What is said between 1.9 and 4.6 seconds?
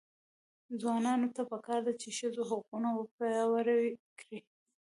چې، ښځو حقونه وپیاوړي کړي.